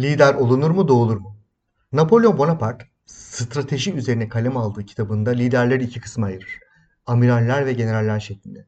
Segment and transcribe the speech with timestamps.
[0.00, 1.36] Lider olunur mu doğulur mu?
[1.92, 6.58] Napolyon Bonaparte strateji üzerine kaleme aldığı kitabında liderleri iki kısma ayırır.
[7.06, 8.66] Amiraller ve generaller şeklinde.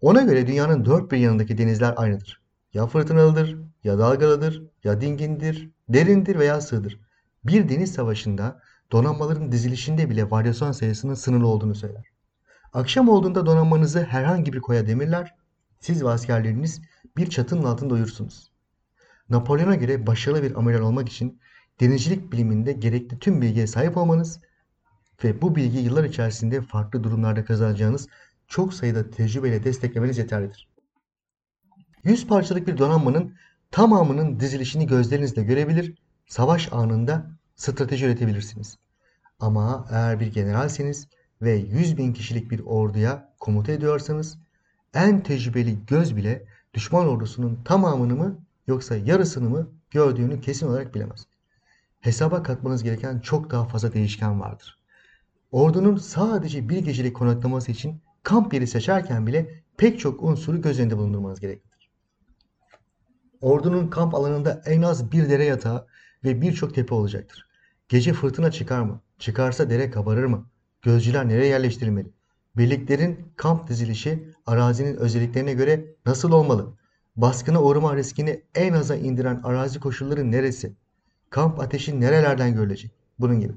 [0.00, 2.40] Ona göre dünyanın dört bir yanındaki denizler aynıdır.
[2.74, 7.00] Ya fırtınalıdır, ya dalgalıdır, ya dingindir, derindir veya sığdır.
[7.44, 8.60] Bir deniz savaşında
[8.92, 12.04] donanmaların dizilişinde bile varyasyon sayısının sınırlı olduğunu söyler.
[12.72, 15.34] Akşam olduğunda donanmanızı herhangi bir koya demirler,
[15.80, 16.80] siz ve askerleriniz
[17.16, 18.51] bir çatının altında uyursunuz.
[19.32, 21.40] Napolyon'a göre başarılı bir amiral olmak için
[21.80, 24.40] denizcilik biliminde gerekli tüm bilgiye sahip olmanız
[25.24, 28.08] ve bu bilgiyi yıllar içerisinde farklı durumlarda kazanacağınız
[28.48, 30.68] çok sayıda tecrübeyle desteklemeniz yeterlidir.
[32.04, 33.34] 100 parçalık bir donanmanın
[33.70, 35.94] tamamının dizilişini gözlerinizle görebilir,
[36.26, 38.78] savaş anında strateji üretebilirsiniz.
[39.40, 41.08] Ama eğer bir generalseniz
[41.42, 44.38] ve 100 bin kişilik bir orduya komuta ediyorsanız
[44.94, 46.44] en tecrübeli göz bile
[46.74, 51.26] düşman ordusunun tamamını mı yoksa yarısını mı gördüğünü kesin olarak bilemez.
[52.00, 54.78] Hesaba katmanız gereken çok daha fazla değişken vardır.
[55.50, 60.98] Ordunun sadece bir gecelik konaklaması için kamp yeri seçerken bile pek çok unsuru göz önünde
[60.98, 61.90] bulundurmanız gereklidir.
[63.40, 65.86] Ordunun kamp alanında en az bir dere yatağı
[66.24, 67.48] ve birçok tepe olacaktır.
[67.88, 69.00] Gece fırtına çıkar mı?
[69.18, 70.46] Çıkarsa dere kabarır mı?
[70.82, 72.12] Gözcüler nereye yerleştirilmeli?
[72.56, 76.74] Birliklerin kamp dizilişi arazinin özelliklerine göre nasıl olmalı?
[77.16, 80.72] Baskına uğrama riskini en aza indiren arazi koşulları neresi?
[81.30, 82.90] Kamp ateşi nerelerden görülecek?
[83.18, 83.52] Bunun gibi.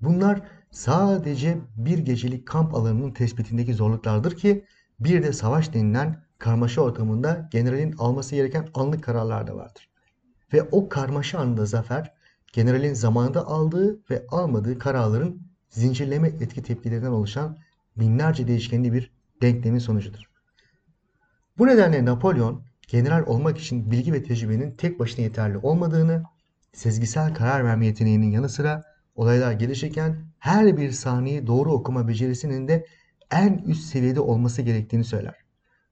[0.00, 4.64] Bunlar sadece bir gecelik kamp alanının tespitindeki zorluklardır ki
[5.00, 9.88] bir de savaş denilen karmaşa ortamında generalin alması gereken anlık kararlar da vardır.
[10.52, 12.12] Ve o karmaşa anında zafer
[12.52, 17.58] generalin zamanında aldığı ve almadığı kararların zincirleme etki tepkilerinden oluşan
[17.96, 19.10] binlerce değişkenli bir
[19.42, 20.22] denklemin sonucudur.
[21.58, 26.22] Bu nedenle Napolyon general olmak için bilgi ve tecrübenin tek başına yeterli olmadığını,
[26.72, 28.82] sezgisel karar verme yeteneğinin yanı sıra
[29.14, 32.86] olaylar gelişirken her bir sahneyi doğru okuma becerisinin de
[33.30, 35.34] en üst seviyede olması gerektiğini söyler.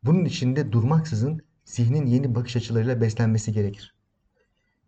[0.02, 3.94] Bunun için de durmaksızın zihnin yeni bakış açılarıyla beslenmesi gerekir.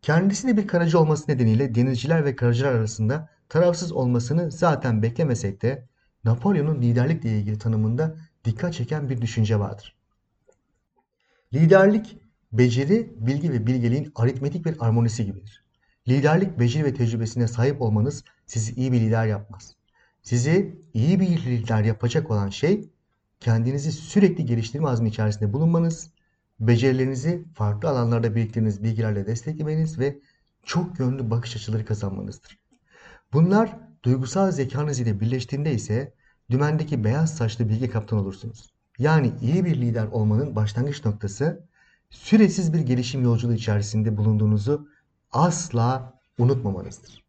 [0.03, 5.89] Kendisi de bir karacı olması nedeniyle denizciler ve karacılar arasında tarafsız olmasını zaten beklemesek de
[6.25, 9.96] Napolyon'un liderlikle ilgili tanımında dikkat çeken bir düşünce vardır.
[11.55, 12.19] Liderlik,
[12.53, 15.65] beceri, bilgi ve bilgeliğin aritmetik bir armonisi gibidir.
[16.09, 19.77] Liderlik, beceri ve tecrübesine sahip olmanız sizi iyi bir lider yapmaz.
[20.23, 22.91] Sizi iyi bir lider yapacak olan şey
[23.41, 26.11] kendinizi sürekli geliştirme azmi içerisinde bulunmanız,
[26.61, 30.19] becerilerinizi farklı alanlarda biriktirdiğiniz bilgilerle desteklemeniz ve
[30.65, 32.59] çok yönlü bakış açıları kazanmanızdır.
[33.33, 36.13] Bunlar duygusal zekanız ile birleştiğinde ise
[36.51, 38.76] dümendeki beyaz saçlı bilgi kaptan olursunuz.
[38.99, 41.67] Yani iyi bir lider olmanın başlangıç noktası
[42.11, 44.89] süresiz bir gelişim yolculuğu içerisinde bulunduğunuzu
[45.33, 47.26] asla unutmamanızdır.